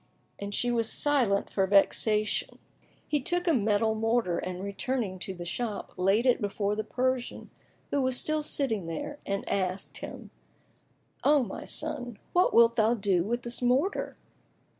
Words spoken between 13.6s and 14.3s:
mortar?"